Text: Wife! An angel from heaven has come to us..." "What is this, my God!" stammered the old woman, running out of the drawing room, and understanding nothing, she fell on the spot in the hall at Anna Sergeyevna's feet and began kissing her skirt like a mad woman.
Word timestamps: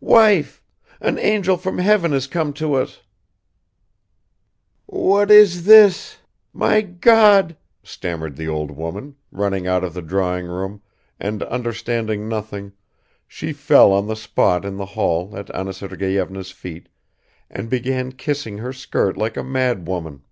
Wife! 0.00 0.60
An 1.00 1.20
angel 1.20 1.56
from 1.56 1.78
heaven 1.78 2.10
has 2.10 2.26
come 2.26 2.52
to 2.54 2.74
us..." 2.74 3.00
"What 4.86 5.30
is 5.30 5.66
this, 5.66 6.18
my 6.52 6.80
God!" 6.80 7.56
stammered 7.84 8.34
the 8.34 8.48
old 8.48 8.72
woman, 8.72 9.14
running 9.30 9.68
out 9.68 9.84
of 9.84 9.94
the 9.94 10.02
drawing 10.02 10.46
room, 10.48 10.82
and 11.20 11.44
understanding 11.44 12.28
nothing, 12.28 12.72
she 13.28 13.52
fell 13.52 13.92
on 13.92 14.08
the 14.08 14.16
spot 14.16 14.64
in 14.64 14.78
the 14.78 14.86
hall 14.98 15.36
at 15.36 15.48
Anna 15.54 15.72
Sergeyevna's 15.72 16.50
feet 16.50 16.88
and 17.48 17.70
began 17.70 18.10
kissing 18.10 18.58
her 18.58 18.72
skirt 18.72 19.16
like 19.16 19.36
a 19.36 19.44
mad 19.44 19.86
woman. 19.86 20.24